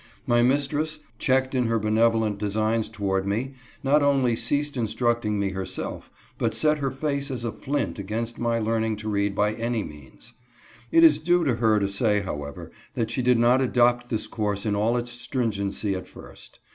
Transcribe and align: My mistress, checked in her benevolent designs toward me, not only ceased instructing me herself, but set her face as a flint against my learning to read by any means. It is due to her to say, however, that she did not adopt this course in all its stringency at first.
My 0.25 0.41
mistress, 0.41 0.99
checked 1.19 1.53
in 1.53 1.67
her 1.67 1.77
benevolent 1.77 2.39
designs 2.39 2.89
toward 2.89 3.27
me, 3.27 3.53
not 3.83 4.01
only 4.01 4.35
ceased 4.35 4.75
instructing 4.75 5.39
me 5.39 5.49
herself, 5.51 6.09
but 6.39 6.55
set 6.55 6.79
her 6.79 6.89
face 6.89 7.29
as 7.29 7.43
a 7.45 7.51
flint 7.51 7.99
against 7.99 8.39
my 8.39 8.57
learning 8.57 8.95
to 8.95 9.07
read 9.09 9.35
by 9.35 9.53
any 9.53 9.83
means. 9.83 10.33
It 10.91 11.03
is 11.03 11.19
due 11.19 11.43
to 11.43 11.57
her 11.57 11.79
to 11.79 11.87
say, 11.87 12.21
however, 12.21 12.71
that 12.95 13.11
she 13.11 13.21
did 13.21 13.37
not 13.37 13.61
adopt 13.61 14.09
this 14.09 14.25
course 14.25 14.65
in 14.65 14.75
all 14.75 14.97
its 14.97 15.11
stringency 15.11 15.93
at 15.93 16.07
first. 16.07 16.57